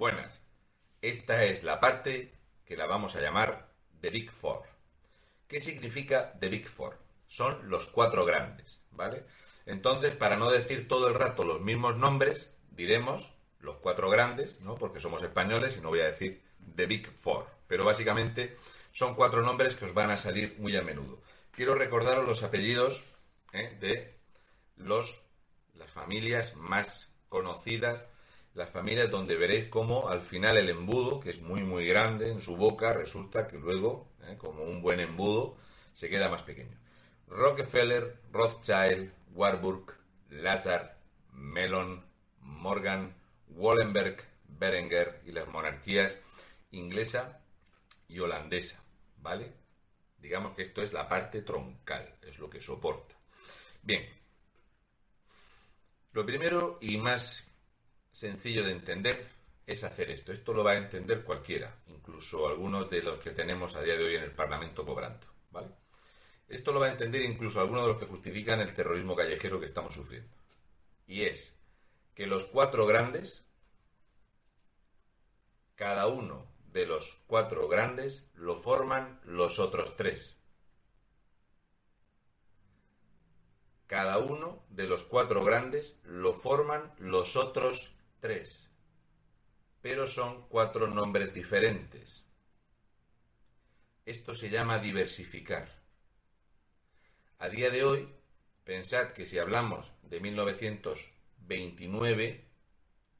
Buenas. 0.00 0.40
Esta 1.02 1.44
es 1.44 1.62
la 1.62 1.78
parte 1.78 2.32
que 2.64 2.74
la 2.74 2.86
vamos 2.86 3.16
a 3.16 3.20
llamar 3.20 3.68
The 4.00 4.08
Big 4.08 4.30
Four. 4.30 4.62
¿Qué 5.46 5.60
significa 5.60 6.32
The 6.40 6.48
Big 6.48 6.66
Four? 6.68 6.96
Son 7.26 7.68
los 7.68 7.84
cuatro 7.84 8.24
grandes, 8.24 8.80
¿vale? 8.92 9.26
Entonces, 9.66 10.16
para 10.16 10.36
no 10.36 10.50
decir 10.50 10.88
todo 10.88 11.06
el 11.06 11.14
rato 11.14 11.44
los 11.44 11.60
mismos 11.60 11.98
nombres, 11.98 12.50
diremos 12.70 13.34
los 13.58 13.76
cuatro 13.76 14.08
grandes, 14.08 14.58
¿no? 14.62 14.76
Porque 14.76 15.00
somos 15.00 15.22
españoles 15.22 15.76
y 15.76 15.82
no 15.82 15.90
voy 15.90 16.00
a 16.00 16.06
decir 16.06 16.42
The 16.76 16.86
Big 16.86 17.06
Four. 17.06 17.46
Pero 17.66 17.84
básicamente 17.84 18.56
son 18.92 19.14
cuatro 19.14 19.42
nombres 19.42 19.76
que 19.76 19.84
os 19.84 19.92
van 19.92 20.10
a 20.12 20.16
salir 20.16 20.56
muy 20.58 20.74
a 20.78 20.82
menudo. 20.82 21.20
Quiero 21.50 21.74
recordaros 21.74 22.26
los 22.26 22.42
apellidos 22.42 23.04
¿eh? 23.52 23.76
de 23.78 24.18
los, 24.76 25.20
las 25.74 25.90
familias 25.90 26.56
más 26.56 27.10
conocidas 27.28 28.06
las 28.54 28.70
familias 28.70 29.10
donde 29.10 29.36
veréis 29.36 29.66
cómo 29.68 30.08
al 30.08 30.22
final 30.22 30.56
el 30.56 30.68
embudo, 30.68 31.20
que 31.20 31.30
es 31.30 31.40
muy 31.40 31.62
muy 31.62 31.86
grande 31.86 32.30
en 32.30 32.40
su 32.40 32.56
boca, 32.56 32.92
resulta 32.92 33.46
que 33.46 33.58
luego, 33.58 34.08
eh, 34.22 34.36
como 34.36 34.64
un 34.64 34.82
buen 34.82 35.00
embudo, 35.00 35.56
se 35.94 36.08
queda 36.08 36.28
más 36.28 36.42
pequeño. 36.42 36.76
Rockefeller, 37.28 38.20
Rothschild, 38.32 39.12
Warburg, 39.32 39.94
Lazar, 40.30 40.98
Mellon, 41.32 42.04
Morgan, 42.40 43.14
Wallenberg, 43.48 44.24
Berenguer 44.48 45.22
y 45.24 45.32
las 45.32 45.48
monarquías 45.48 46.18
inglesa 46.72 47.40
y 48.08 48.18
holandesa, 48.18 48.82
¿vale? 49.18 49.52
Digamos 50.18 50.54
que 50.54 50.62
esto 50.62 50.82
es 50.82 50.92
la 50.92 51.08
parte 51.08 51.42
troncal, 51.42 52.16
es 52.22 52.38
lo 52.38 52.50
que 52.50 52.60
soporta. 52.60 53.14
Bien, 53.82 54.06
lo 56.12 56.26
primero 56.26 56.78
y 56.80 56.98
más 56.98 57.49
sencillo 58.10 58.64
de 58.64 58.72
entender 58.72 59.28
es 59.66 59.84
hacer 59.84 60.10
esto. 60.10 60.32
Esto 60.32 60.52
lo 60.52 60.64
va 60.64 60.72
a 60.72 60.78
entender 60.78 61.22
cualquiera, 61.22 61.76
incluso 61.86 62.48
algunos 62.48 62.90
de 62.90 63.02
los 63.02 63.20
que 63.20 63.30
tenemos 63.30 63.76
a 63.76 63.82
día 63.82 63.96
de 63.96 64.04
hoy 64.04 64.16
en 64.16 64.24
el 64.24 64.32
Parlamento 64.32 64.84
cobrando. 64.84 65.26
¿vale? 65.50 65.68
Esto 66.48 66.72
lo 66.72 66.80
va 66.80 66.86
a 66.86 66.92
entender 66.92 67.22
incluso 67.22 67.60
algunos 67.60 67.82
de 67.82 67.92
los 67.92 68.00
que 68.00 68.06
justifican 68.06 68.60
el 68.60 68.74
terrorismo 68.74 69.14
callejero 69.14 69.60
que 69.60 69.66
estamos 69.66 69.94
sufriendo. 69.94 70.30
Y 71.06 71.22
es 71.22 71.54
que 72.14 72.26
los 72.26 72.44
cuatro 72.46 72.86
grandes, 72.86 73.44
cada 75.76 76.06
uno 76.08 76.46
de 76.72 76.86
los 76.86 77.18
cuatro 77.26 77.68
grandes 77.68 78.24
lo 78.34 78.58
forman 78.58 79.20
los 79.24 79.58
otros 79.58 79.96
tres. 79.96 80.36
Cada 83.86 84.18
uno 84.18 84.62
de 84.68 84.86
los 84.86 85.02
cuatro 85.02 85.44
grandes 85.44 85.96
lo 86.04 86.34
forman 86.34 86.92
los 86.98 87.36
otros 87.36 87.92
tres, 88.20 88.68
pero 89.80 90.06
son 90.06 90.46
cuatro 90.48 90.86
nombres 90.86 91.32
diferentes. 91.32 92.26
Esto 94.04 94.34
se 94.34 94.50
llama 94.50 94.78
diversificar. 94.78 95.80
A 97.38 97.48
día 97.48 97.70
de 97.70 97.84
hoy, 97.84 98.12
pensad 98.64 99.12
que 99.12 99.24
si 99.26 99.38
hablamos 99.38 99.90
de 100.02 100.20
1929, 100.20 102.44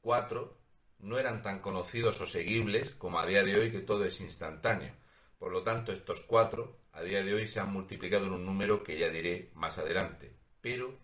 cuatro 0.01 0.59
no 0.99 1.17
eran 1.17 1.41
tan 1.41 1.59
conocidos 1.59 2.21
o 2.21 2.27
seguibles 2.27 2.91
como 2.91 3.19
a 3.19 3.25
día 3.25 3.43
de 3.43 3.59
hoy 3.59 3.71
que 3.71 3.81
todo 3.81 4.05
es 4.05 4.21
instantáneo. 4.21 4.93
Por 5.39 5.51
lo 5.51 5.63
tanto, 5.63 5.91
estos 5.91 6.21
cuatro 6.21 6.77
a 6.91 7.01
día 7.01 7.23
de 7.23 7.33
hoy 7.33 7.47
se 7.47 7.59
han 7.59 7.73
multiplicado 7.73 8.27
en 8.27 8.33
un 8.33 8.45
número 8.45 8.83
que 8.83 8.99
ya 8.99 9.09
diré 9.09 9.49
más 9.55 9.79
adelante. 9.79 10.35
Pero 10.61 10.99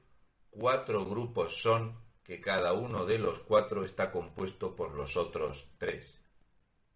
cuatro 0.51 1.03
grupos 1.05 1.59
son 1.59 2.05
que 2.27 2.41
cada 2.41 2.73
uno 2.73 3.05
de 3.05 3.19
los 3.19 3.39
cuatro 3.39 3.85
está 3.85 4.11
compuesto 4.11 4.75
por 4.75 4.93
los 4.93 5.15
otros 5.15 5.69
tres. 5.77 6.19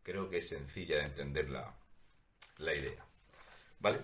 Creo 0.03 0.29
que 0.29 0.39
es 0.39 0.49
sencilla 0.49 0.97
de 0.97 1.05
entender 1.05 1.49
la, 1.49 1.73
la 2.57 2.75
idea. 2.75 3.05
¿Vale? 3.79 4.01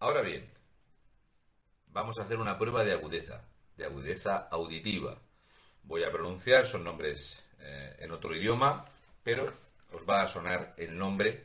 Ahora 0.00 0.22
bien, 0.22 0.50
vamos 1.86 2.18
a 2.18 2.22
hacer 2.22 2.38
una 2.38 2.58
prueba 2.58 2.82
de 2.82 2.90
agudeza, 2.90 3.44
de 3.76 3.84
agudeza 3.84 4.48
auditiva. 4.50 5.22
Voy 5.84 6.02
a 6.02 6.10
pronunciar, 6.10 6.66
son 6.66 6.82
nombres 6.82 7.40
eh, 7.60 7.96
en 8.00 8.10
otro 8.10 8.34
idioma, 8.34 8.86
pero 9.22 9.52
os 9.92 10.02
va 10.08 10.22
a 10.22 10.28
sonar 10.28 10.74
el 10.78 10.98
nombre 10.98 11.44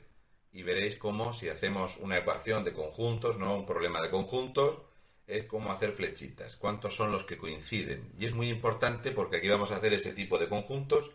y 0.51 0.63
veréis 0.63 0.97
cómo 0.97 1.31
si 1.31 1.47
hacemos 1.47 1.97
una 1.97 2.17
ecuación 2.17 2.63
de 2.63 2.73
conjuntos, 2.73 3.37
no 3.37 3.55
un 3.55 3.67
problema 3.67 4.01
de 4.01 4.09
conjuntos, 4.09 4.86
es 5.27 5.45
como 5.45 5.71
hacer 5.71 5.91
flechitas, 5.91 6.55
cuántos 6.55 6.95
son 6.95 7.11
los 7.11 7.25
que 7.25 7.37
coinciden. 7.37 8.13
Y 8.17 8.25
es 8.25 8.33
muy 8.33 8.49
importante 8.49 9.11
porque 9.11 9.37
aquí 9.37 9.49
vamos 9.49 9.71
a 9.71 9.75
hacer 9.75 9.93
ese 9.93 10.13
tipo 10.13 10.39
de 10.39 10.47
conjuntos 10.47 11.11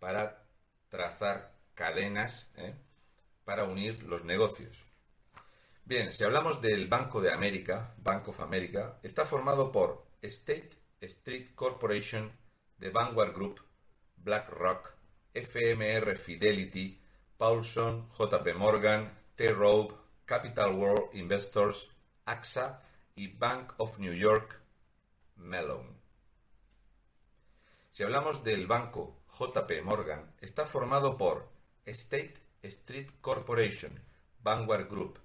para 0.00 0.44
trazar 0.88 1.54
cadenas 1.74 2.50
¿eh? 2.56 2.74
para 3.44 3.64
unir 3.64 4.02
los 4.02 4.24
negocios. 4.24 4.84
Bien, 5.84 6.12
si 6.12 6.24
hablamos 6.24 6.60
del 6.60 6.88
Banco 6.88 7.20
de 7.20 7.32
América, 7.32 7.94
Bank 7.98 8.28
of 8.28 8.40
America, 8.40 8.98
está 9.02 9.24
formado 9.24 9.70
por 9.70 10.06
State 10.20 10.70
Street 11.00 11.50
Corporation, 11.54 12.32
The 12.78 12.90
Vanguard 12.90 13.32
Group, 13.32 13.60
BlackRock, 14.16 14.92
FMR 15.34 16.16
Fidelity, 16.16 17.00
Paulson, 17.36 18.08
JP 18.16 18.54
Morgan, 18.56 19.12
T. 19.34 19.48
Rowe, 19.48 19.96
Capital 20.24 20.74
World 20.74 21.14
Investors, 21.14 21.88
AXA 22.26 22.80
y 23.14 23.28
Bank 23.28 23.74
of 23.78 23.98
New 23.98 24.14
York 24.14 24.60
Mellon. 25.36 26.00
Si 27.90 28.02
hablamos 28.02 28.42
del 28.42 28.66
banco 28.66 29.22
JP 29.38 29.82
Morgan, 29.84 30.34
está 30.40 30.64
formado 30.64 31.16
por 31.16 31.48
State 31.84 32.34
Street 32.62 33.10
Corporation, 33.20 33.92
Vanguard 34.42 34.88
Group, 34.88 35.18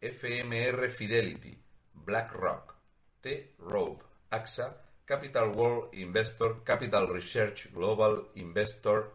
FMR 0.00 0.88
Fidelity, 0.88 1.58
BlackRock, 1.92 2.74
T. 3.20 3.54
Rowe, 3.58 3.98
AXA, 4.30 4.76
Capital 5.04 5.50
World 5.50 5.94
Investor, 5.94 6.62
Capital 6.64 7.08
Research 7.08 7.70
Global 7.72 8.30
Investor, 8.36 9.14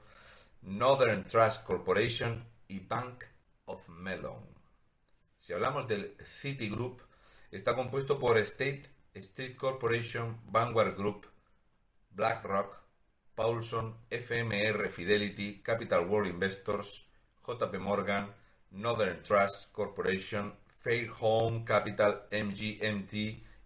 Northern 0.62 1.26
Trust 1.26 1.64
Corporation 1.64 2.46
y 2.68 2.80
Bank 2.80 3.24
of 3.66 3.88
Mellon. 3.88 4.46
Si 5.40 5.54
hablamos 5.54 5.88
del 5.88 6.16
Citigroup, 6.26 7.02
Está 7.52 7.76
compuesto 7.76 8.20
por 8.20 8.38
State 8.38 8.84
Street 9.16 9.56
Corporation, 9.56 10.40
Vanguard 10.46 10.96
Group, 10.96 11.26
BlackRock, 12.12 12.78
Paulson, 13.34 13.98
FMR 14.08 14.88
Fidelity, 14.90 15.60
Capital 15.64 16.08
World 16.08 16.30
Investors, 16.30 17.08
JP 17.44 17.80
Morgan, 17.80 18.32
Northern 18.70 19.24
Trust 19.24 19.72
Corporation, 19.72 20.54
Fairhome 20.80 21.66
Capital, 21.66 22.28
MGMT 22.32 23.14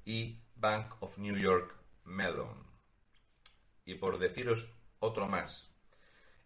y 0.06 0.40
Bank 0.56 0.94
of 1.02 1.18
New 1.18 1.36
York 1.36 1.76
Mellon. 2.06 2.66
Y 3.84 3.96
por 3.96 4.18
deciros 4.18 4.70
otro 5.00 5.28
más, 5.28 5.70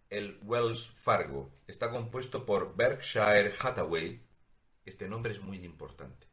el 0.10 0.40
Wells 0.42 0.88
Fargo 0.88 1.52
está 1.68 1.92
compuesto 1.92 2.48
por 2.48 2.76
Berkshire 2.76 3.54
Hathaway. 3.60 4.24
Este 4.84 5.08
nombre 5.08 5.34
es 5.34 5.42
muy 5.44 5.64
importante. 5.64 6.26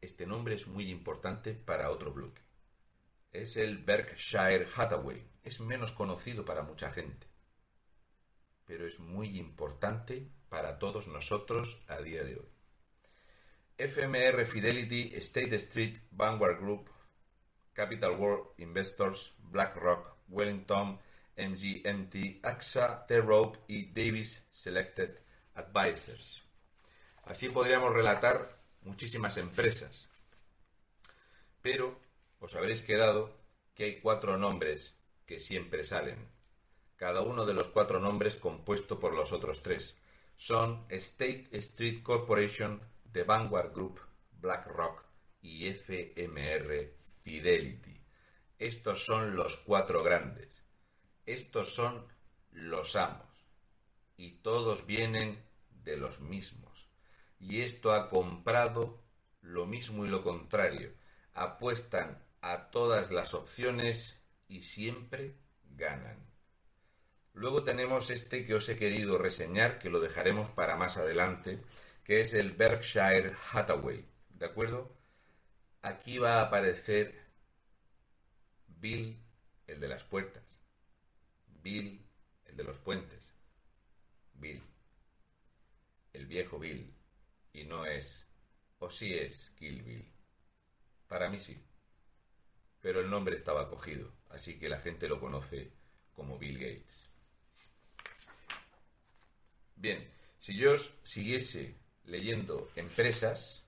Este 0.00 0.24
nombre 0.26 0.54
es 0.54 0.66
muy 0.66 0.90
importante 0.90 1.52
para 1.52 1.90
otro 1.90 2.12
bloque. 2.12 2.40
Es 3.32 3.56
el 3.56 3.78
Berkshire 3.78 4.66
Hathaway. 4.74 5.28
Es 5.42 5.60
menos 5.60 5.92
conocido 5.92 6.44
para 6.44 6.62
mucha 6.62 6.90
gente, 6.90 7.26
pero 8.66 8.86
es 8.86 8.98
muy 8.98 9.38
importante 9.38 10.30
para 10.48 10.78
todos 10.78 11.06
nosotros 11.06 11.82
a 11.86 11.98
día 11.98 12.24
de 12.24 12.36
hoy. 12.36 12.48
FMR 13.76 14.44
Fidelity, 14.44 15.12
State 15.16 15.56
Street, 15.56 15.98
Vanguard 16.10 16.60
Group, 16.60 16.90
Capital 17.72 18.12
World 18.12 18.48
Investors, 18.58 19.34
BlackRock, 19.38 20.16
Wellington, 20.28 20.98
MGMT, 21.36 22.44
AXA, 22.44 23.06
T. 23.06 23.20
Rowe 23.20 23.58
y 23.68 23.86
Davis 23.86 24.46
Selected 24.52 25.18
Advisors. 25.54 26.42
Así 27.24 27.48
podríamos 27.48 27.94
relatar 27.94 28.59
muchísimas 28.82 29.36
empresas. 29.36 30.08
Pero 31.62 32.00
os 32.38 32.54
habréis 32.54 32.82
quedado 32.82 33.36
que 33.74 33.84
hay 33.84 34.00
cuatro 34.00 34.36
nombres 34.36 34.94
que 35.26 35.38
siempre 35.38 35.84
salen. 35.84 36.28
Cada 36.96 37.22
uno 37.22 37.46
de 37.46 37.54
los 37.54 37.68
cuatro 37.68 38.00
nombres 38.00 38.36
compuesto 38.36 38.98
por 38.98 39.14
los 39.14 39.32
otros 39.32 39.62
tres. 39.62 39.96
Son 40.36 40.86
State 40.88 41.48
Street 41.52 42.02
Corporation, 42.02 42.80
The 43.12 43.24
Vanguard 43.24 43.72
Group, 43.72 44.00
BlackRock 44.40 45.04
y 45.42 45.68
FMR 45.68 46.92
Fidelity. 47.22 48.00
Estos 48.58 49.04
son 49.04 49.36
los 49.36 49.56
cuatro 49.56 50.02
grandes. 50.02 50.48
Estos 51.24 51.74
son 51.74 52.06
los 52.52 52.96
amos. 52.96 53.28
Y 54.16 54.32
todos 54.42 54.84
vienen 54.86 55.42
de 55.70 55.96
los 55.96 56.20
mismos. 56.20 56.69
Y 57.40 57.62
esto 57.62 57.92
ha 57.92 58.08
comprado 58.08 59.00
lo 59.40 59.66
mismo 59.66 60.04
y 60.04 60.08
lo 60.08 60.22
contrario. 60.22 60.92
Apuestan 61.34 62.22
a 62.42 62.70
todas 62.70 63.10
las 63.10 63.34
opciones 63.34 64.20
y 64.48 64.62
siempre 64.62 65.34
ganan. 65.76 66.30
Luego 67.32 67.64
tenemos 67.64 68.10
este 68.10 68.44
que 68.44 68.54
os 68.54 68.68
he 68.68 68.76
querido 68.76 69.16
reseñar, 69.16 69.78
que 69.78 69.88
lo 69.88 70.00
dejaremos 70.00 70.50
para 70.50 70.76
más 70.76 70.96
adelante, 70.96 71.62
que 72.04 72.20
es 72.20 72.34
el 72.34 72.52
Berkshire 72.52 73.34
Hathaway. 73.52 74.04
¿De 74.30 74.46
acuerdo? 74.46 74.96
Aquí 75.82 76.18
va 76.18 76.40
a 76.40 76.42
aparecer 76.42 77.18
Bill, 78.66 79.18
el 79.66 79.80
de 79.80 79.88
las 79.88 80.04
puertas. 80.04 80.42
Bill, 81.62 82.04
el 82.46 82.56
de 82.56 82.64
los 82.64 82.78
puentes. 82.78 83.32
Bill. 84.34 84.62
El 86.12 86.26
viejo 86.26 86.58
Bill. 86.58 86.92
Y 87.52 87.64
no 87.64 87.84
es, 87.86 88.26
o 88.78 88.90
sí 88.90 89.14
es 89.14 89.50
Kill 89.58 89.82
Bill. 89.82 90.12
Para 91.08 91.28
mí 91.28 91.40
sí. 91.40 91.60
Pero 92.80 93.00
el 93.00 93.10
nombre 93.10 93.36
estaba 93.36 93.68
cogido, 93.68 94.12
así 94.30 94.58
que 94.58 94.68
la 94.68 94.80
gente 94.80 95.08
lo 95.08 95.20
conoce 95.20 95.72
como 96.14 96.38
Bill 96.38 96.58
Gates. 96.58 97.10
Bien, 99.76 100.10
si 100.38 100.56
yo 100.56 100.76
siguiese 101.02 101.74
leyendo 102.04 102.70
empresas, 102.76 103.64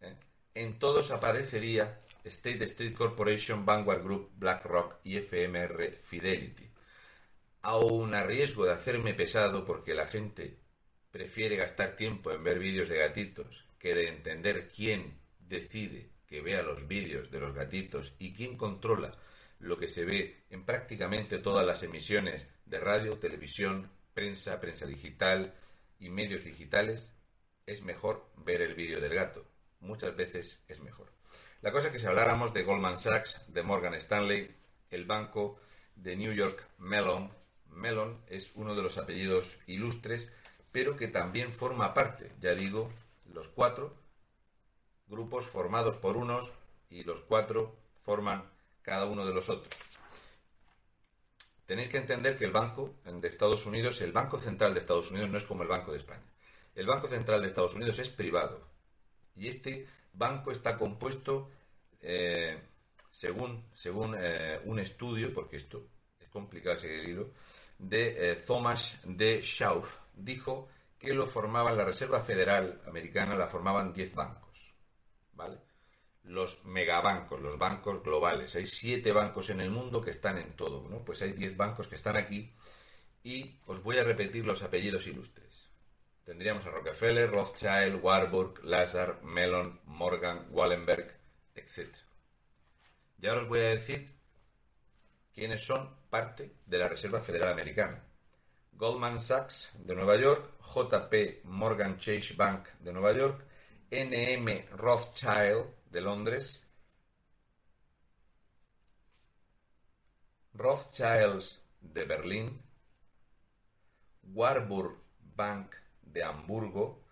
¿eh? 0.00 0.16
en 0.54 0.78
todos 0.78 1.10
aparecería 1.10 2.00
State 2.24 2.64
Street 2.64 2.96
Corporation, 2.96 3.66
Vanguard 3.66 4.02
Group, 4.02 4.32
BlackRock 4.36 5.00
y 5.04 5.18
FMR 5.18 5.92
Fidelity. 5.92 6.70
Aún 7.62 8.14
a 8.14 8.24
riesgo 8.24 8.64
de 8.64 8.72
hacerme 8.72 9.14
pesado 9.14 9.64
porque 9.64 9.94
la 9.94 10.06
gente 10.06 10.58
prefiere 11.14 11.54
gastar 11.54 11.94
tiempo 11.94 12.32
en 12.32 12.42
ver 12.42 12.58
vídeos 12.58 12.88
de 12.88 12.98
gatitos 12.98 13.64
que 13.78 13.94
de 13.94 14.08
entender 14.08 14.66
quién 14.66 15.16
decide 15.38 16.10
que 16.26 16.40
vea 16.40 16.60
los 16.60 16.88
vídeos 16.88 17.30
de 17.30 17.38
los 17.38 17.54
gatitos 17.54 18.16
y 18.18 18.34
quién 18.34 18.56
controla 18.56 19.16
lo 19.60 19.78
que 19.78 19.86
se 19.86 20.04
ve 20.04 20.42
en 20.50 20.64
prácticamente 20.64 21.38
todas 21.38 21.64
las 21.64 21.84
emisiones 21.84 22.48
de 22.66 22.80
radio, 22.80 23.16
televisión, 23.16 23.92
prensa, 24.12 24.60
prensa 24.60 24.86
digital 24.86 25.54
y 26.00 26.08
medios 26.08 26.42
digitales, 26.42 27.12
es 27.64 27.82
mejor 27.82 28.28
ver 28.38 28.62
el 28.62 28.74
vídeo 28.74 29.00
del 29.00 29.14
gato. 29.14 29.46
Muchas 29.78 30.16
veces 30.16 30.64
es 30.66 30.80
mejor. 30.80 31.12
La 31.62 31.70
cosa 31.70 31.92
que 31.92 32.00
si 32.00 32.06
habláramos 32.06 32.52
de 32.52 32.64
Goldman 32.64 32.98
Sachs, 32.98 33.40
de 33.46 33.62
Morgan 33.62 33.94
Stanley, 33.94 34.52
el 34.90 35.04
banco 35.04 35.60
de 35.94 36.16
New 36.16 36.32
York 36.32 36.70
Mellon, 36.78 37.30
Mellon 37.68 38.20
es 38.26 38.50
uno 38.56 38.74
de 38.74 38.82
los 38.82 38.98
apellidos 38.98 39.60
ilustres, 39.68 40.32
pero 40.74 40.96
que 40.96 41.06
también 41.06 41.52
forma 41.52 41.94
parte, 41.94 42.32
ya 42.40 42.52
digo, 42.52 42.90
los 43.32 43.46
cuatro 43.46 43.94
grupos 45.06 45.46
formados 45.46 45.94
por 45.98 46.16
unos 46.16 46.52
y 46.90 47.04
los 47.04 47.20
cuatro 47.20 47.76
forman 48.02 48.50
cada 48.82 49.04
uno 49.06 49.24
de 49.24 49.32
los 49.32 49.48
otros. 49.48 49.72
Tenéis 51.64 51.90
que 51.90 51.98
entender 51.98 52.36
que 52.36 52.44
el 52.44 52.50
Banco 52.50 52.92
de 53.04 53.28
Estados 53.28 53.66
Unidos, 53.66 54.00
el 54.00 54.10
Banco 54.10 54.36
Central 54.36 54.74
de 54.74 54.80
Estados 54.80 55.12
Unidos, 55.12 55.30
no 55.30 55.38
es 55.38 55.44
como 55.44 55.62
el 55.62 55.68
Banco 55.68 55.92
de 55.92 55.98
España. 55.98 56.26
El 56.74 56.88
Banco 56.88 57.06
Central 57.06 57.40
de 57.42 57.46
Estados 57.46 57.76
Unidos 57.76 58.00
es 58.00 58.08
privado. 58.08 58.60
Y 59.36 59.46
este 59.46 59.86
banco 60.12 60.50
está 60.50 60.76
compuesto, 60.76 61.52
eh, 62.00 62.60
según, 63.12 63.64
según 63.74 64.16
eh, 64.18 64.60
un 64.64 64.80
estudio, 64.80 65.32
porque 65.32 65.56
esto 65.56 65.86
es 66.18 66.28
complicado 66.30 66.76
seguir 66.78 67.32
de 67.78 68.32
eh, 68.32 68.36
Thomas 68.36 68.98
D. 69.04 69.42
Schauf, 69.42 69.98
dijo 70.14 70.68
que 70.98 71.12
lo 71.12 71.26
formaban 71.26 71.76
la 71.76 71.84
Reserva 71.84 72.20
Federal 72.20 72.80
Americana, 72.86 73.36
la 73.36 73.46
formaban 73.46 73.92
10 73.92 74.14
bancos. 74.14 74.74
¿Vale? 75.34 75.58
Los 76.24 76.64
megabancos, 76.64 77.40
los 77.40 77.58
bancos 77.58 78.02
globales. 78.02 78.56
Hay 78.56 78.66
siete 78.66 79.12
bancos 79.12 79.50
en 79.50 79.60
el 79.60 79.70
mundo 79.70 80.00
que 80.00 80.10
están 80.10 80.38
en 80.38 80.56
todo, 80.56 80.88
¿no? 80.88 81.04
Pues 81.04 81.20
hay 81.20 81.32
10 81.32 81.56
bancos 81.56 81.88
que 81.88 81.96
están 81.96 82.16
aquí 82.16 82.54
y 83.22 83.58
os 83.66 83.82
voy 83.82 83.98
a 83.98 84.04
repetir 84.04 84.44
los 84.46 84.62
apellidos 84.62 85.06
ilustres. 85.06 85.68
Tendríamos 86.24 86.64
a 86.64 86.70
Rockefeller, 86.70 87.30
Rothschild, 87.30 88.02
Warburg, 88.02 88.64
Lazar, 88.64 89.22
Mellon, 89.22 89.80
Morgan, 89.84 90.46
Wallenberg, 90.50 91.14
etc. 91.54 91.94
Y 93.20 93.26
ahora 93.26 93.42
os 93.42 93.48
voy 93.48 93.60
a 93.60 93.70
decir 93.70 94.13
quiénes 95.34 95.64
son 95.64 95.90
parte 96.08 96.58
de 96.64 96.78
la 96.78 96.88
Reserva 96.88 97.20
Federal 97.20 97.52
Americana. 97.52 98.00
Goldman 98.72 99.20
Sachs 99.20 99.72
de 99.74 99.94
Nueva 99.94 100.16
York, 100.16 100.60
JP 100.60 101.44
Morgan 101.44 101.98
Chase 101.98 102.34
Bank 102.34 102.68
de 102.80 102.92
Nueva 102.92 103.12
York, 103.12 103.44
NM 103.90 104.76
Rothschild 104.76 105.66
de 105.90 106.00
Londres, 106.00 106.62
Rothschilds 110.54 111.60
de 111.80 112.04
Berlín, 112.04 112.62
Warburg 114.22 114.98
Bank 115.18 115.74
de 116.02 116.22
Hamburgo, 116.22 117.04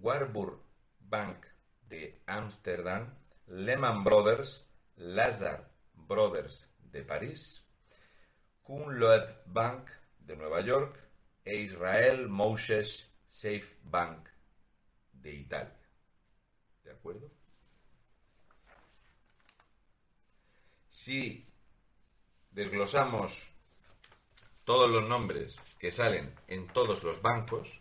Warburg 0.00 0.60
Bank 1.00 1.46
de 1.88 2.22
Ámsterdam, 2.26 3.14
Lehman 3.48 4.04
Brothers, 4.04 4.64
Lazar 4.96 5.68
Brothers 5.94 6.71
de 6.92 7.02
París, 7.02 7.64
Loeb 8.68 9.42
Bank 9.46 9.90
de 10.18 10.36
Nueva 10.36 10.60
York 10.60 10.98
e 11.44 11.56
Israel 11.56 12.28
Moses 12.28 13.10
Safe 13.28 13.76
Bank 13.82 14.28
de 15.12 15.34
Italia. 15.34 15.88
¿De 16.84 16.92
acuerdo? 16.92 17.30
Si 20.90 21.46
desglosamos 22.50 23.50
todos 24.64 24.90
los 24.90 25.08
nombres 25.08 25.56
que 25.78 25.90
salen 25.90 26.34
en 26.46 26.68
todos 26.68 27.02
los 27.02 27.20
bancos, 27.20 27.80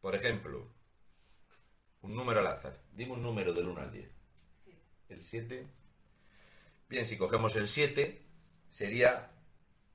por 0.00 0.14
ejemplo, 0.14 0.68
un 2.02 2.14
número 2.14 2.40
al 2.40 2.48
azar. 2.48 2.78
Dime 2.92 3.12
un 3.12 3.22
número 3.22 3.52
del 3.52 3.68
1 3.68 3.80
al 3.80 3.92
10. 3.92 4.10
El 5.08 5.22
7. 5.22 5.66
Bien, 6.88 7.06
si 7.06 7.16
cogemos 7.16 7.56
el 7.56 7.68
7, 7.68 8.22
sería 8.68 9.30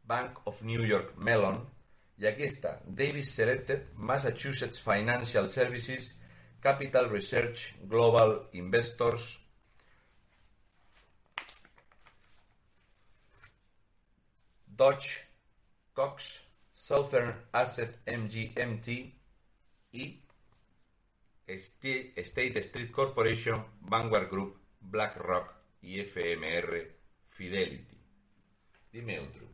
Bank 0.04 0.40
of 0.46 0.62
New 0.64 0.86
York 0.86 1.16
Mellon. 1.18 1.70
Y 2.18 2.26
aquí 2.26 2.44
está, 2.44 2.82
Davis 2.86 3.32
Selected, 3.32 3.94
Massachusetts 3.94 4.82
Financial 4.82 5.48
Services, 5.48 6.22
Capital 6.60 7.10
Research, 7.10 7.76
Global 7.84 8.50
Investors, 8.54 9.40
Dodge, 14.66 15.28
Cox, 15.94 16.46
Southern 16.74 17.46
Asset 17.54 18.00
MGMT, 18.06 19.14
y 19.92 20.24
State 21.48 22.60
Street 22.60 22.92
Corporation, 22.92 23.66
Vanguard 23.82 24.30
Group, 24.30 24.60
BlackRock 24.82 25.59
y 25.82 26.00
FMR 26.02 26.96
Fidelity. 27.30 27.98
Dime 28.92 29.20
otro. 29.20 29.48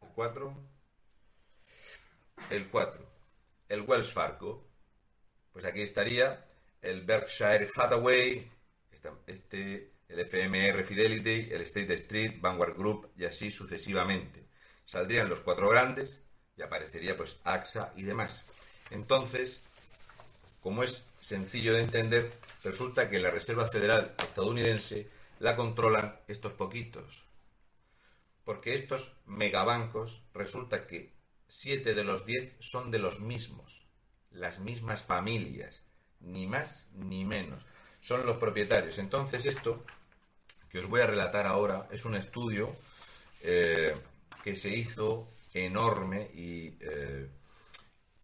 El 0.00 0.08
4. 0.14 0.56
El 2.50 2.68
4. 2.68 3.12
El 3.68 3.82
Wells 3.82 4.12
Fargo. 4.12 4.68
Pues 5.52 5.64
aquí 5.64 5.82
estaría 5.82 6.46
el 6.82 7.02
Berkshire 7.02 7.68
Hathaway, 7.74 8.50
este, 9.26 9.92
el 10.08 10.20
FMR 10.20 10.84
Fidelity, 10.84 11.52
el 11.52 11.62
State 11.62 11.94
Street, 11.94 12.40
Vanguard 12.40 12.76
Group 12.76 13.10
y 13.16 13.24
así 13.24 13.50
sucesivamente. 13.50 14.46
Saldrían 14.84 15.28
los 15.28 15.40
cuatro 15.40 15.68
grandes 15.68 16.20
y 16.56 16.62
aparecería 16.62 17.16
pues 17.16 17.38
AXA 17.44 17.92
y 17.96 18.02
demás. 18.02 18.44
Entonces, 18.90 19.62
como 20.62 20.82
es 20.82 21.02
sencillo 21.20 21.74
de 21.74 21.82
entender, 21.82 22.32
resulta 22.62 23.08
que 23.08 23.18
la 23.18 23.30
Reserva 23.30 23.68
Federal 23.68 24.14
estadounidense 24.18 25.08
la 25.38 25.56
controlan 25.56 26.16
estos 26.28 26.52
poquitos. 26.52 27.24
Porque 28.44 28.74
estos 28.74 29.12
megabancos 29.26 30.22
resulta 30.34 30.86
que 30.86 31.12
siete 31.48 31.94
de 31.94 32.04
los 32.04 32.26
diez 32.26 32.54
son 32.60 32.90
de 32.90 32.98
los 32.98 33.20
mismos, 33.20 33.82
las 34.30 34.58
mismas 34.58 35.02
familias, 35.02 35.82
ni 36.20 36.46
más 36.46 36.86
ni 36.92 37.24
menos. 37.24 37.64
son 38.00 38.24
los 38.24 38.36
propietarios. 38.38 38.98
Entonces 38.98 39.44
esto 39.44 39.84
que 40.70 40.78
os 40.78 40.86
voy 40.86 41.00
a 41.00 41.06
relatar 41.06 41.46
ahora 41.46 41.88
es 41.90 42.04
un 42.04 42.14
estudio 42.14 42.76
eh, 43.42 43.94
que 44.44 44.54
se 44.54 44.68
hizo 44.68 45.28
enorme 45.52 46.30
y 46.34 46.76
eh, 46.80 47.28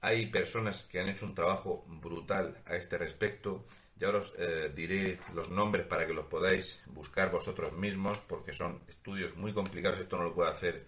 hay 0.04 0.26
personas 0.26 0.82
que 0.84 1.00
han 1.00 1.08
hecho 1.08 1.26
un 1.26 1.34
trabajo 1.34 1.84
brutal 1.88 2.62
a 2.66 2.76
este 2.76 2.98
respecto. 2.98 3.64
Ya 3.96 4.10
os 4.10 4.34
eh, 4.38 4.70
diré 4.74 5.18
los 5.34 5.48
nombres 5.50 5.86
para 5.86 6.06
que 6.06 6.12
los 6.12 6.26
podáis 6.26 6.82
buscar 6.86 7.30
vosotros 7.30 7.72
mismos, 7.72 8.18
porque 8.28 8.52
son 8.52 8.82
estudios 8.88 9.34
muy 9.36 9.52
complicados, 9.52 10.00
esto 10.00 10.16
no 10.16 10.24
lo 10.24 10.34
puede 10.34 10.50
hacer 10.50 10.86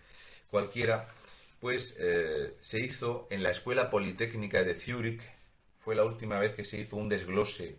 cualquiera. 0.50 1.08
Pues 1.61 1.96
se 2.61 2.80
hizo 2.80 3.26
en 3.30 3.42
la 3.42 3.50
Escuela 3.50 3.88
Politécnica 3.90 4.62
de 4.62 4.75
Zúrich, 4.75 5.23
fue 5.78 5.94
la 5.94 6.04
última 6.04 6.38
vez 6.38 6.54
que 6.54 6.64
se 6.64 6.80
hizo 6.80 6.96
un 6.96 7.08
desglose 7.08 7.78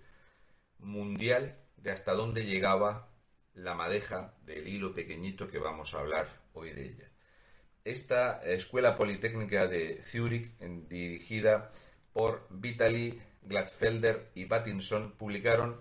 mundial 0.79 1.57
de 1.77 1.91
hasta 1.91 2.13
dónde 2.13 2.45
llegaba 2.45 3.09
la 3.53 3.75
madeja 3.75 4.33
del 4.45 4.67
hilo 4.67 4.93
pequeñito 4.93 5.47
que 5.47 5.59
vamos 5.59 5.93
a 5.93 5.99
hablar 5.99 6.41
hoy 6.53 6.73
de 6.73 6.85
ella. 6.85 7.06
Esta 7.87 8.41
Escuela 8.43 8.97
Politécnica 8.97 9.65
de 9.65 10.01
Zurich, 10.01 10.59
dirigida 10.89 11.71
por 12.11 12.45
Vitaly 12.49 13.17
Gladfelder 13.43 14.29
y 14.35 14.43
Pattinson, 14.43 15.13
publicaron 15.13 15.79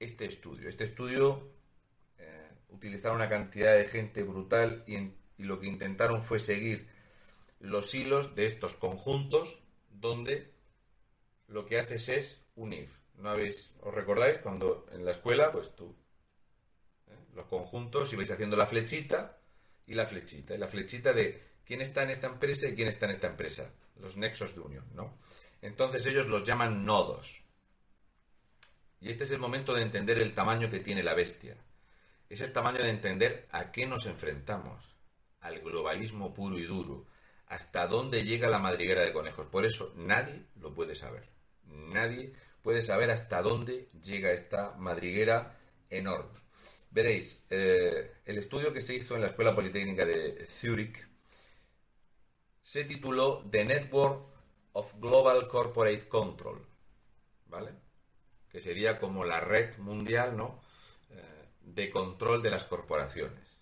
este 0.00 0.24
estudio. 0.24 0.70
Este 0.70 0.84
estudio 0.84 1.50
eh, 2.18 2.48
utilizaron 2.70 3.16
una 3.16 3.28
cantidad 3.28 3.74
de 3.74 3.86
gente 3.86 4.22
brutal 4.22 4.84
y, 4.86 5.12
lo 5.36 5.60
que 5.60 5.66
intentaron 5.66 6.22
fue 6.22 6.38
seguir 6.38 6.88
los 7.60 7.92
hilos 7.92 8.34
de 8.34 8.46
estos 8.46 8.72
conjuntos 8.72 9.60
donde 9.90 10.50
lo 11.48 11.66
que 11.66 11.78
haces 11.78 12.08
es 12.08 12.42
unir. 12.54 12.88
¿No 13.18 13.28
habéis, 13.28 13.70
os 13.82 13.92
recordáis 13.92 14.38
cuando 14.38 14.86
en 14.92 15.04
la 15.04 15.10
escuela, 15.10 15.52
pues 15.52 15.76
tú 15.76 15.94
los 17.34 17.44
conjuntos 17.48 18.10
y 18.14 18.16
vais 18.16 18.30
haciendo 18.30 18.56
la 18.56 18.66
flechita 18.66 19.43
y 19.86 19.94
la 19.94 20.06
flechita. 20.06 20.54
Y 20.54 20.58
la 20.58 20.68
flechita 20.68 21.12
de 21.12 21.42
quién 21.64 21.80
está 21.80 22.02
en 22.02 22.10
esta 22.10 22.26
empresa 22.28 22.68
y 22.68 22.74
quién 22.74 22.88
está 22.88 23.06
en 23.06 23.12
esta 23.12 23.28
empresa. 23.28 23.70
Los 24.00 24.16
nexos 24.16 24.54
de 24.54 24.60
unión, 24.60 24.84
¿no? 24.94 25.18
Entonces 25.62 26.04
ellos 26.06 26.26
los 26.26 26.44
llaman 26.44 26.84
nodos. 26.84 27.42
Y 29.00 29.10
este 29.10 29.24
es 29.24 29.30
el 29.30 29.38
momento 29.38 29.74
de 29.74 29.82
entender 29.82 30.18
el 30.18 30.34
tamaño 30.34 30.70
que 30.70 30.80
tiene 30.80 31.02
la 31.02 31.14
bestia. 31.14 31.56
Es 32.28 32.40
el 32.40 32.52
tamaño 32.52 32.82
de 32.82 32.90
entender 32.90 33.48
a 33.50 33.70
qué 33.70 33.86
nos 33.86 34.06
enfrentamos. 34.06 34.84
Al 35.40 35.60
globalismo 35.60 36.32
puro 36.32 36.58
y 36.58 36.64
duro. 36.64 37.06
Hasta 37.46 37.86
dónde 37.86 38.24
llega 38.24 38.48
la 38.48 38.58
madriguera 38.58 39.02
de 39.02 39.12
conejos. 39.12 39.46
Por 39.46 39.66
eso 39.66 39.92
nadie 39.96 40.46
lo 40.56 40.74
puede 40.74 40.94
saber. 40.94 41.28
Nadie 41.66 42.32
puede 42.62 42.82
saber 42.82 43.10
hasta 43.10 43.42
dónde 43.42 43.88
llega 44.02 44.32
esta 44.32 44.72
madriguera 44.76 45.58
enorme. 45.90 46.43
Veréis, 46.94 47.44
eh, 47.50 48.18
el 48.24 48.38
estudio 48.38 48.72
que 48.72 48.80
se 48.80 48.94
hizo 48.94 49.16
en 49.16 49.22
la 49.22 49.26
Escuela 49.26 49.52
Politécnica 49.52 50.04
de 50.04 50.46
Zurich 50.46 51.04
se 52.62 52.84
tituló 52.84 53.44
The 53.50 53.64
Network 53.64 54.28
of 54.74 54.94
Global 55.00 55.48
Corporate 55.48 56.06
Control, 56.06 56.64
¿vale? 57.46 57.72
Que 58.48 58.60
sería 58.60 59.00
como 59.00 59.24
la 59.24 59.40
red 59.40 59.76
mundial, 59.78 60.36
¿no? 60.36 60.62
Eh, 61.10 61.48
de 61.62 61.90
control 61.90 62.42
de 62.42 62.52
las 62.52 62.62
corporaciones. 62.62 63.58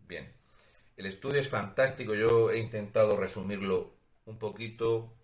Bien, 0.00 0.30
el 0.98 1.06
estudio 1.06 1.40
es 1.40 1.48
fantástico, 1.48 2.14
yo 2.14 2.50
he 2.50 2.58
intentado 2.58 3.16
resumirlo 3.16 3.94
un 4.26 4.38
poquito, 4.38 5.14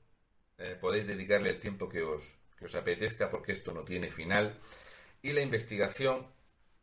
eh, 0.57 0.79
podéis 0.81 1.07
dedicarle 1.07 1.51
el 1.51 1.61
tiempo 1.61 1.91
que 1.91 2.03
os, 2.03 2.23
que 2.59 2.65
os 2.65 2.75
apetezca 2.75 3.29
porque 3.31 3.53
esto 3.53 3.75
no 3.75 3.85
tiene 3.85 4.11
final. 4.11 4.59
Y 5.21 5.35
la 5.35 5.43
investigación 5.43 6.38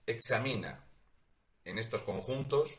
examina 0.06 0.86
en 1.64 1.80
estos 1.80 2.04
conjuntos 2.04 2.70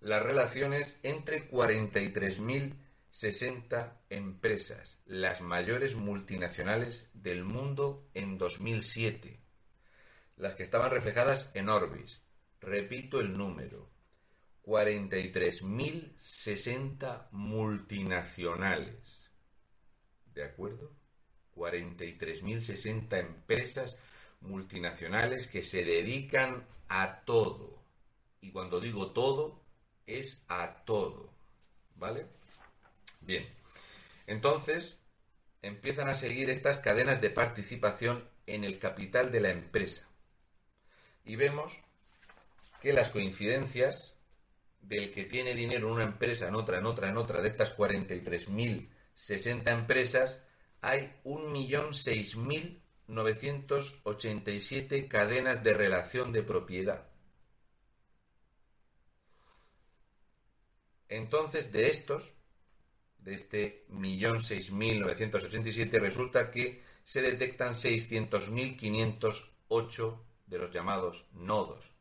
las 0.00 0.22
relaciones 0.22 0.98
entre 1.02 1.50
43.060 1.50 3.92
empresas, 4.10 5.00
las 5.06 5.40
mayores 5.40 5.94
multinacionales 5.94 7.10
del 7.14 7.44
mundo 7.44 8.10
en 8.14 8.36
2007, 8.38 9.40
las 10.36 10.54
que 10.54 10.64
estaban 10.64 10.90
reflejadas 10.90 11.50
en 11.54 11.68
Orbis. 11.68 12.22
Repito 12.60 13.20
el 13.20 13.36
número, 13.36 13.90
43.060 14.64 17.28
multinacionales. 17.30 19.30
¿De 20.34 20.42
acuerdo? 20.44 20.92
43.060 21.54 23.18
empresas 23.18 23.96
multinacionales 24.40 25.48
que 25.48 25.62
se 25.62 25.84
dedican 25.84 26.66
a 26.88 27.20
todo. 27.20 27.82
Y 28.40 28.50
cuando 28.50 28.80
digo 28.80 29.10
todo, 29.12 29.60
es 30.06 30.42
a 30.48 30.84
todo. 30.84 31.30
¿Vale? 31.96 32.26
Bien. 33.20 33.46
Entonces, 34.26 34.98
empiezan 35.62 36.08
a 36.08 36.14
seguir 36.14 36.50
estas 36.50 36.78
cadenas 36.78 37.20
de 37.20 37.30
participación 37.30 38.28
en 38.46 38.64
el 38.64 38.78
capital 38.78 39.32
de 39.32 39.40
la 39.40 39.50
empresa. 39.50 40.08
Y 41.24 41.36
vemos 41.36 41.82
que 42.80 42.92
las 42.92 43.10
coincidencias 43.10 44.14
del 44.80 45.12
que 45.12 45.24
tiene 45.24 45.54
dinero 45.54 45.88
en 45.88 45.94
una 45.94 46.04
empresa, 46.04 46.46
en 46.48 46.54
otra, 46.54 46.78
en 46.78 46.86
otra, 46.86 47.08
en 47.08 47.16
otra, 47.16 47.42
de 47.42 47.48
estas 47.48 47.76
43.060 47.76 49.68
empresas, 49.72 50.42
hay 50.80 51.12
1.006.000 51.24 52.80
987 53.08 55.08
cadenas 55.08 55.62
de 55.62 55.74
relación 55.74 56.32
de 56.32 56.42
propiedad. 56.42 57.06
Entonces, 61.08 61.70
de 61.72 61.88
estos, 61.88 62.34
de 63.18 63.34
este 63.34 63.84
millón 63.88 64.42
seis 64.42 64.70
mil 64.72 65.00
novecientos 65.00 65.44
ochenta 65.44 65.68
y 65.68 65.72
siete, 65.72 65.98
resulta 65.98 66.50
que 66.50 66.82
se 67.04 67.20
detectan 67.22 67.74
600.508 67.74 70.20
de 70.46 70.58
los 70.58 70.72
llamados 70.72 71.26
nodos. 71.32 71.92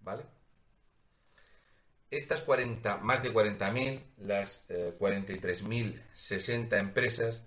¿Vale? 0.00 0.24
Estas 2.08 2.42
40, 2.42 2.98
más 2.98 3.20
de 3.24 3.32
40.000, 3.32 4.00
las 4.18 4.64
eh, 4.68 4.94
43.060 4.96 6.78
empresas, 6.78 7.44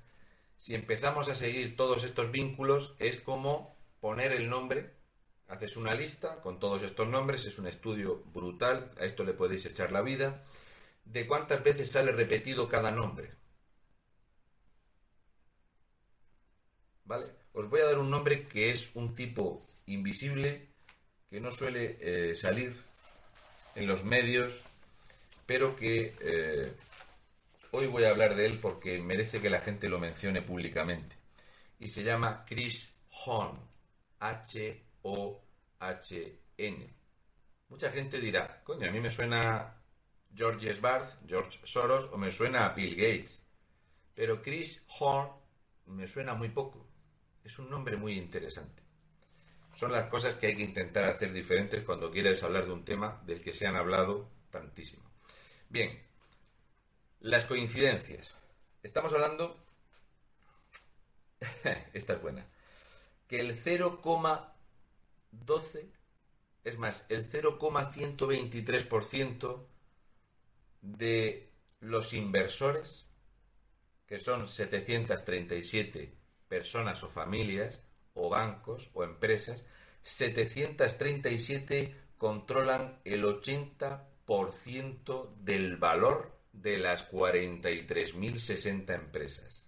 si 0.60 0.76
empezamos 0.76 1.30
a 1.30 1.36
seguir 1.36 1.78
todos 1.78 2.04
estos 2.04 2.32
vínculos, 2.32 2.94
es 3.00 3.20
como 3.22 3.78
poner 4.02 4.34
el 4.34 4.50
nombre, 4.50 4.94
haces 5.48 5.78
una 5.78 5.96
lista 5.96 6.42
con 6.42 6.60
todos 6.60 6.84
estos 6.84 7.08
nombres, 7.08 7.46
es 7.46 7.58
un 7.58 7.68
estudio 7.68 8.22
brutal, 8.34 8.92
a 9.00 9.06
esto 9.06 9.24
le 9.24 9.34
podéis 9.34 9.66
echar 9.66 9.94
la 9.94 10.02
vida, 10.02 10.44
de 11.06 11.26
cuántas 11.26 11.64
veces 11.64 11.90
sale 11.90 12.12
repetido 12.12 12.68
cada 12.68 12.92
nombre. 12.92 13.32
¿Vale? 17.06 17.28
Os 17.54 17.70
voy 17.70 17.80
a 17.80 17.86
dar 17.86 17.98
un 17.98 18.10
nombre 18.10 18.46
que 18.46 18.70
es 18.70 18.92
un 18.96 19.16
tipo 19.16 19.66
invisible, 19.86 20.68
que 21.30 21.40
no 21.40 21.52
suele 21.52 21.98
eh, 22.02 22.36
salir 22.36 22.76
en 23.76 23.88
los 23.88 24.04
medios, 24.04 24.62
pero 25.46 25.78
que 25.78 26.14
eh, 26.20 26.74
Hoy 27.72 27.86
voy 27.86 28.04
a 28.04 28.10
hablar 28.10 28.36
de 28.36 28.48
él 28.48 28.60
porque 28.60 29.00
merece 29.00 29.40
que 29.40 29.50
la 29.50 29.62
gente 29.62 29.90
lo 29.90 30.00
mencione 30.00 30.42
públicamente. 30.42 31.16
Y 31.80 31.90
se 31.90 32.04
llama 32.04 32.44
Chris 32.48 32.92
Horn. 33.26 33.60
H-O-H-N. 34.20 35.40
Mucha 37.70 37.92
gente 37.92 38.20
dirá, 38.20 38.64
coño, 38.64 38.88
a 38.88 38.92
mí 38.92 39.00
me 39.00 39.12
suena 39.12 39.78
George 40.36 40.74
Barth, 40.82 41.26
George 41.28 41.60
Soros 41.64 42.10
o 42.12 42.18
me 42.18 42.32
suena 42.32 42.66
a 42.66 42.74
Bill 42.74 42.96
Gates. 42.96 43.46
Pero 44.16 44.42
Chris 44.42 44.82
Horn 45.00 45.30
me 45.86 46.08
suena 46.08 46.34
muy 46.34 46.50
poco. 46.50 46.88
Es 47.44 47.60
un 47.60 47.70
nombre 47.70 47.96
muy 47.96 48.18
interesante. 48.18 48.82
Son 49.76 49.92
las 49.92 50.10
cosas 50.10 50.36
que 50.36 50.48
hay 50.48 50.56
que 50.56 50.64
intentar 50.64 51.06
hacer 51.06 51.32
diferentes 51.32 51.84
cuando 51.84 52.12
quieres 52.12 52.44
hablar 52.44 52.66
de 52.66 52.74
un 52.74 52.84
tema 52.84 53.22
del 53.26 53.42
que 53.42 53.54
se 53.54 53.68
han 53.68 53.76
hablado 53.76 54.30
tantísimo. 54.50 55.10
Bien, 55.70 56.09
las 57.20 57.46
coincidencias. 57.46 58.36
Estamos 58.84 59.14
hablando... 59.14 59.58
Esta 61.94 62.14
es 62.14 62.22
buena. 62.22 62.46
Que 63.28 63.40
el 63.40 63.60
0,12, 63.62 65.90
es 66.64 66.78
más, 66.78 67.06
el 67.10 67.32
0,123% 67.32 69.66
de 70.82 71.52
los 71.82 72.14
inversores, 72.14 73.06
que 74.06 74.20
son 74.20 74.48
737 74.48 76.14
personas 76.48 77.04
o 77.04 77.10
familias, 77.10 77.82
o 78.14 78.30
bancos 78.30 78.92
o 78.94 79.04
empresas, 79.04 79.66
737 80.04 81.96
controlan 82.18 83.02
el 83.06 83.24
80% 83.24 85.36
del 85.38 85.78
valor 85.78 86.39
de 86.54 86.78
las 86.78 87.12
43.060 87.12 88.94
empresas. 88.94 89.66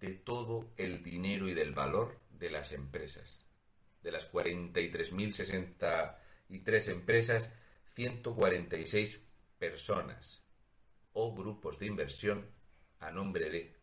de 0.00 0.14
todo 0.14 0.72
el 0.76 1.02
dinero 1.02 1.48
y 1.48 1.54
del 1.54 1.72
valor 1.72 2.20
de 2.30 2.50
las 2.50 2.72
empresas. 2.72 3.46
De 4.02 4.12
las 4.12 4.30
43.063 4.32 6.88
empresas, 6.88 7.50
146 7.94 9.20
personas 9.58 10.42
o 11.12 11.34
grupos 11.34 11.78
de 11.78 11.86
inversión 11.86 12.55
a 13.00 13.10
nombre 13.10 13.50
de 13.50 13.76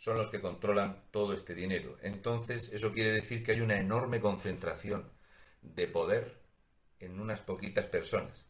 son 0.00 0.16
los 0.16 0.30
que 0.30 0.40
controlan 0.40 1.04
todo 1.10 1.34
este 1.34 1.54
dinero. 1.54 1.98
Entonces, 2.00 2.72
eso 2.72 2.92
quiere 2.92 3.12
decir 3.12 3.44
que 3.44 3.52
hay 3.52 3.60
una 3.60 3.78
enorme 3.78 4.18
concentración 4.18 5.12
de 5.60 5.86
poder 5.86 6.40
en 7.00 7.20
unas 7.20 7.42
poquitas 7.42 7.86
personas. 7.86 8.46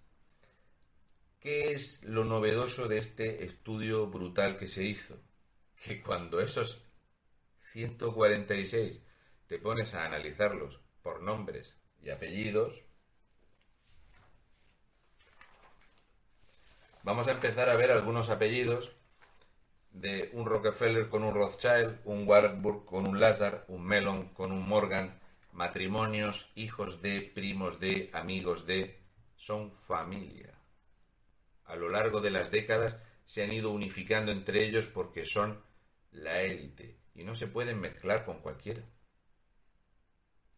¿Qué 1.40 1.72
es 1.72 2.04
lo 2.04 2.24
novedoso 2.24 2.86
de 2.86 2.98
este 2.98 3.44
estudio 3.44 4.06
brutal 4.06 4.56
que 4.56 4.68
se 4.68 4.84
hizo? 4.84 5.18
Que 5.74 6.00
cuando 6.00 6.40
esos 6.40 6.84
146 7.72 9.02
te 9.48 9.58
pones 9.58 9.94
a 9.94 10.04
analizarlos 10.04 10.80
por 11.02 11.20
nombres 11.20 11.76
y 12.00 12.10
apellidos, 12.10 12.84
vamos 17.02 17.26
a 17.26 17.32
empezar 17.32 17.68
a 17.70 17.76
ver 17.76 17.90
algunos 17.90 18.28
apellidos 18.28 18.99
de 20.00 20.30
un 20.32 20.46
Rockefeller 20.46 21.08
con 21.08 21.22
un 21.22 21.34
Rothschild, 21.34 22.00
un 22.04 22.26
Warburg 22.26 22.86
con 22.86 23.06
un 23.06 23.20
Lazar, 23.20 23.66
un 23.68 23.84
Mellon 23.84 24.30
con 24.30 24.50
un 24.50 24.66
Morgan, 24.66 25.20
matrimonios, 25.52 26.50
hijos 26.54 27.02
de, 27.02 27.20
primos 27.20 27.78
de, 27.80 28.08
amigos 28.14 28.66
de, 28.66 28.98
son 29.36 29.70
familia. 29.72 30.54
A 31.66 31.76
lo 31.76 31.90
largo 31.90 32.20
de 32.20 32.30
las 32.30 32.50
décadas 32.50 32.98
se 33.26 33.42
han 33.42 33.52
ido 33.52 33.70
unificando 33.72 34.32
entre 34.32 34.64
ellos 34.64 34.86
porque 34.86 35.26
son 35.26 35.62
la 36.12 36.42
élite 36.42 36.96
y 37.14 37.22
no 37.22 37.34
se 37.34 37.46
pueden 37.46 37.78
mezclar 37.78 38.24
con 38.24 38.40
cualquiera. 38.40 38.82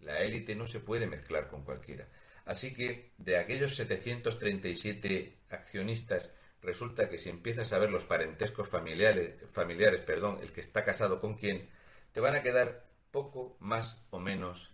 La 0.00 0.20
élite 0.20 0.54
no 0.54 0.66
se 0.66 0.80
puede 0.80 1.06
mezclar 1.06 1.48
con 1.48 1.64
cualquiera. 1.64 2.08
Así 2.44 2.72
que 2.72 3.12
de 3.18 3.38
aquellos 3.38 3.74
737 3.74 5.38
accionistas 5.50 6.32
resulta 6.62 7.08
que 7.08 7.18
si 7.18 7.28
empiezas 7.28 7.72
a 7.72 7.78
ver 7.78 7.90
los 7.90 8.04
parentescos 8.04 8.68
familiares, 8.68 9.34
familiares, 9.52 10.04
perdón, 10.04 10.38
el 10.40 10.52
que 10.52 10.60
está 10.60 10.84
casado 10.84 11.20
con 11.20 11.34
quién, 11.34 11.68
te 12.12 12.20
van 12.20 12.36
a 12.36 12.42
quedar 12.42 12.86
poco 13.10 13.56
más 13.60 14.06
o 14.10 14.20
menos 14.20 14.72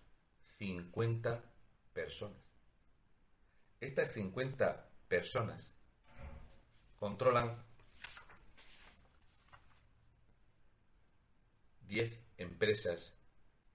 50 0.58 1.42
personas. 1.92 2.38
Estas 3.80 4.12
50 4.12 4.88
personas 5.08 5.72
controlan 6.98 7.64
10 11.86 12.20
empresas 12.36 13.14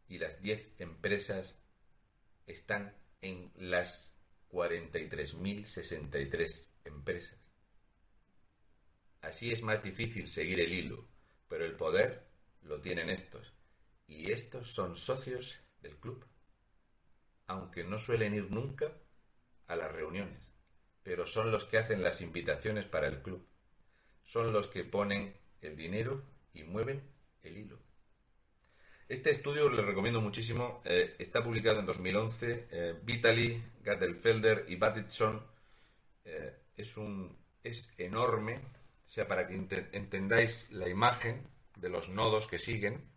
y 0.08 0.20
las 0.20 0.40
10 0.42 0.80
empresas 0.80 1.56
están 2.46 2.96
en 3.22 3.52
las 3.56 4.12
43.063 4.52 6.68
empresas. 6.86 7.43
Así 9.24 9.54
es 9.54 9.64
más 9.64 9.82
difícil 9.82 10.28
seguir 10.28 10.60
el 10.60 10.74
hilo, 10.74 11.08
pero 11.48 11.64
el 11.64 11.78
poder 11.78 12.28
lo 12.62 12.82
tienen 12.82 13.10
estos. 13.10 13.54
Y 14.06 14.32
estos 14.32 14.74
son 14.74 14.98
socios 14.98 15.58
del 15.82 15.96
club. 15.96 16.26
Aunque 17.48 17.86
no 17.86 17.98
suelen 17.98 18.34
ir 18.34 18.52
nunca 18.52 18.92
a 19.68 19.78
las 19.78 19.90
reuniones, 19.94 20.46
pero 21.04 21.26
son 21.26 21.52
los 21.52 21.64
que 21.64 21.78
hacen 21.78 22.04
las 22.04 22.20
invitaciones 22.20 22.86
para 22.86 23.08
el 23.08 23.22
club. 23.22 23.48
Son 24.24 24.52
los 24.52 24.68
que 24.68 24.84
ponen 24.84 25.34
el 25.62 25.78
dinero 25.78 26.22
y 26.54 26.64
mueven 26.64 27.02
el 27.44 27.58
hilo. 27.58 27.80
Este 29.08 29.32
estudio 29.32 29.70
les 29.70 29.86
recomiendo 29.86 30.20
muchísimo. 30.20 30.82
Eh, 30.84 31.16
está 31.18 31.42
publicado 31.42 31.80
en 31.80 31.86
2011. 31.86 32.68
Eh, 32.70 33.00
Vitaly, 33.02 33.64
Gattelfelder 33.84 34.66
y 34.68 34.76
Battitson. 34.76 35.42
Eh, 36.26 36.58
es, 36.76 36.98
un, 36.98 37.38
es 37.64 37.90
enorme 37.98 38.83
o 39.06 39.10
sea, 39.10 39.28
para 39.28 39.46
que 39.48 39.54
entendáis 39.92 40.72
la 40.72 40.90
imagen 40.90 41.48
de 41.76 41.90
los 41.90 42.10
nodos 42.10 42.48
que 42.48 42.60
siguen, 42.60 43.10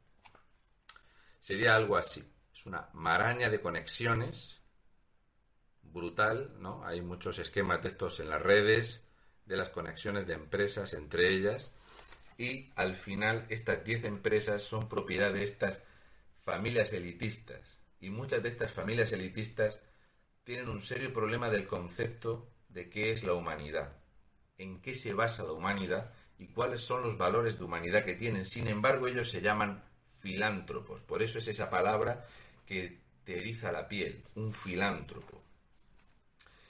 sería 1.41 1.77
algo 1.77 1.97
así. 1.97 2.25
Es 2.53 2.67
una 2.67 2.89
maraña 2.93 3.49
de 3.49 3.61
conexiones 3.61 4.61
brutal, 5.83 6.57
¿no? 6.61 6.85
Hay 6.85 7.01
muchos 7.01 7.39
esquemas 7.39 7.83
de 7.83 7.89
estos 7.89 8.21
en 8.21 8.29
las 8.29 8.43
redes, 8.43 9.05
de 9.47 9.57
las 9.57 9.71
conexiones 9.71 10.27
de 10.27 10.35
empresas 10.35 10.93
entre 10.93 11.33
ellas, 11.33 11.71
y 12.37 12.73
al 12.75 12.97
final 12.97 13.47
estas 13.49 13.83
10 13.85 14.05
empresas 14.05 14.63
son 14.63 14.89
propiedad 14.89 15.33
de 15.33 15.45
estas 15.45 15.83
familias 16.45 16.93
elitistas. 16.93 17.79
Y 18.01 18.11
muchas 18.11 18.43
de 18.43 18.51
estas 18.51 18.73
familias 18.73 19.13
elitistas 19.13 19.81
tienen 20.45 20.69
un 20.69 20.83
serio 20.83 21.13
problema 21.13 21.49
del 21.49 21.67
concepto 21.67 22.51
de 22.69 22.91
qué 22.91 23.13
es 23.13 23.25
la 23.25 23.33
humanidad 23.33 23.97
en 24.59 24.81
qué 24.81 24.95
se 24.95 25.15
basa 25.15 25.45
la 25.45 25.53
humanidad 25.53 26.13
y 26.39 26.49
cuáles 26.49 26.83
son 26.83 27.03
los 27.03 27.17
valores 27.17 27.59
de 27.59 27.65
humanidad 27.65 28.05
que 28.05 28.15
tienen. 28.15 28.45
Sin 28.45 28.69
embargo, 28.69 29.07
ellos 29.07 29.31
se 29.31 29.41
llaman 29.41 29.83
filántropos. 30.19 31.03
Por 31.03 31.23
eso 31.23 31.39
es 31.39 31.49
esa 31.49 31.71
palabra 31.71 32.27
que 32.65 33.01
te 33.25 33.39
eriza 33.39 33.73
la 33.73 33.89
piel, 33.89 34.25
un 34.35 34.53
filántropo. 34.53 35.43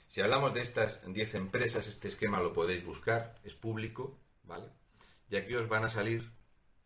Si 0.07 0.21
hablamos 0.21 0.53
de 0.53 0.61
estas 0.61 1.01
10 1.05 1.35
empresas, 1.35 1.87
este 1.87 2.07
esquema 2.07 2.39
lo 2.39 2.53
podéis 2.53 2.83
buscar, 2.85 3.35
es 3.43 3.55
público, 3.55 4.17
¿vale? 4.43 4.69
Y 5.29 5.35
aquí 5.35 5.53
os 5.55 5.67
van 5.67 5.83
a 5.83 5.89
salir 5.89 6.31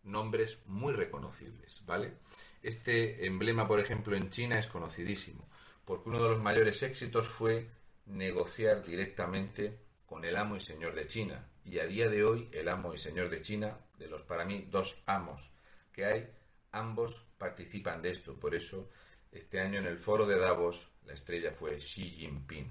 nombres 0.04 0.58
muy 0.66 0.94
reconocibles, 0.94 1.86
¿vale? 1.86 2.16
Este 2.64 3.26
emblema, 3.26 3.68
por 3.68 3.80
ejemplo, 3.80 4.16
en 4.16 4.30
China 4.30 4.58
es 4.58 4.68
conocidísimo, 4.68 5.48
porque 5.86 6.10
uno 6.10 6.22
de 6.22 6.30
los 6.30 6.42
mayores 6.42 6.82
éxitos 6.84 7.28
fue 7.28 7.70
negociar 8.06 8.84
directamente 8.84 9.80
con 10.12 10.26
el 10.26 10.36
amo 10.36 10.58
y 10.58 10.60
señor 10.60 10.94
de 10.94 11.08
China. 11.08 11.48
Y 11.64 11.80
a 11.80 11.86
día 11.86 12.10
de 12.10 12.26
hoy, 12.26 12.50
el 12.52 12.68
amo 12.68 12.94
y 12.94 12.98
señor 12.98 13.30
de 13.30 13.40
China, 13.40 13.80
de 13.98 14.10
los 14.10 14.24
para 14.24 14.44
mí 14.44 14.68
dos 14.70 15.02
amos 15.06 15.50
que 15.94 16.04
hay, 16.04 16.30
ambos 16.74 17.26
participan 17.38 18.02
de 18.02 18.12
esto. 18.12 18.38
Por 18.38 18.54
eso, 18.54 18.90
este 19.32 19.62
año 19.62 19.80
en 19.80 19.86
el 19.86 19.98
foro 19.98 20.26
de 20.26 20.38
Davos, 20.38 20.90
la 21.06 21.14
estrella 21.14 21.54
fue 21.54 21.78
Xi 21.78 22.10
Jinping. 22.10 22.70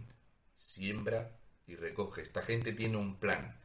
Siembra 0.59 1.35
y 1.66 1.76
recoge. 1.76 2.20
Esta 2.20 2.42
gente 2.42 2.74
tiene 2.74 2.98
un 2.98 3.18
plan. 3.18 3.59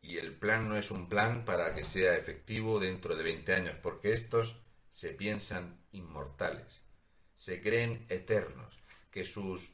Y 0.00 0.16
el 0.16 0.34
plan 0.34 0.66
no 0.66 0.78
es 0.78 0.90
un 0.90 1.06
plan 1.06 1.44
para 1.44 1.74
que 1.74 1.84
sea 1.84 2.16
efectivo 2.16 2.80
dentro 2.80 3.14
de 3.14 3.24
20 3.24 3.52
años, 3.52 3.76
porque 3.76 4.14
estos 4.14 4.58
se 4.90 5.10
piensan 5.10 5.82
inmortales, 5.92 6.80
se 7.36 7.60
creen 7.60 8.06
eternos, 8.08 8.80
que 9.10 9.24
sus 9.24 9.70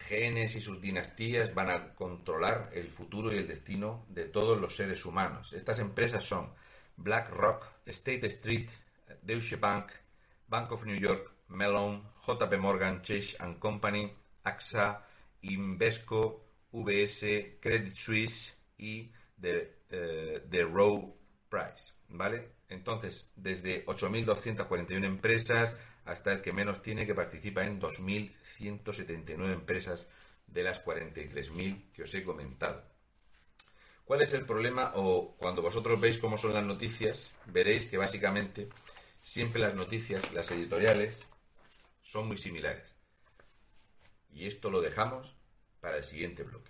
genes 0.00 0.54
y 0.56 0.60
sus 0.60 0.80
dinastías 0.80 1.54
van 1.54 1.70
a 1.70 1.94
controlar 1.94 2.70
el 2.72 2.90
futuro 2.90 3.32
y 3.32 3.38
el 3.38 3.46
destino 3.46 4.06
de 4.08 4.24
todos 4.24 4.60
los 4.60 4.76
seres 4.76 5.04
humanos. 5.04 5.52
Estas 5.52 5.78
empresas 5.78 6.24
son 6.24 6.52
BlackRock, 6.96 7.66
State 7.86 8.26
Street, 8.26 8.70
Deutsche 9.22 9.56
Bank, 9.56 9.90
Bank 10.48 10.72
of 10.72 10.84
New 10.84 10.98
York, 10.98 11.32
Mellon, 11.48 12.02
JP 12.26 12.58
Morgan, 12.58 13.02
Chase 13.02 13.36
Company, 13.58 14.12
AXA, 14.44 15.04
Invesco, 15.42 16.44
VS, 16.72 17.58
Credit 17.60 17.94
Suisse 17.94 18.56
y 18.78 19.10
The, 19.40 19.80
uh, 19.92 20.48
The 20.48 20.64
Row 20.64 21.16
Price, 21.48 21.92
¿vale? 22.08 22.52
Entonces, 22.68 23.28
desde 23.34 23.84
8.241 23.86 25.04
empresas, 25.04 25.76
hasta 26.04 26.32
el 26.32 26.42
que 26.42 26.52
menos 26.52 26.82
tiene 26.82 27.06
que 27.06 27.14
participa 27.14 27.64
en 27.64 27.80
2.179 27.80 29.52
empresas 29.52 30.08
de 30.46 30.62
las 30.62 30.84
43.000 30.84 31.92
que 31.92 32.02
os 32.02 32.14
he 32.14 32.24
comentado. 32.24 32.82
¿Cuál 34.04 34.22
es 34.22 34.34
el 34.34 34.44
problema? 34.44 34.92
O 34.96 35.36
cuando 35.36 35.62
vosotros 35.62 36.00
veis 36.00 36.18
cómo 36.18 36.36
son 36.36 36.52
las 36.52 36.64
noticias, 36.64 37.30
veréis 37.46 37.84
que 37.86 37.96
básicamente 37.96 38.68
siempre 39.22 39.62
las 39.62 39.74
noticias, 39.74 40.32
las 40.32 40.50
editoriales, 40.50 41.18
son 42.02 42.26
muy 42.26 42.38
similares. 42.38 42.92
Y 44.32 44.46
esto 44.46 44.68
lo 44.70 44.80
dejamos 44.80 45.36
para 45.80 45.98
el 45.98 46.04
siguiente 46.04 46.42
bloque. 46.42 46.69